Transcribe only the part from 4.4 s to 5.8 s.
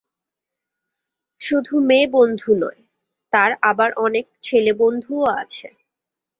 ছেলেবন্ধুও আছে।